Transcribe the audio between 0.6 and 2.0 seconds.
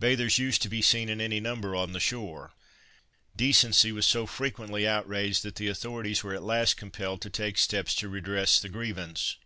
to be seen in any number on the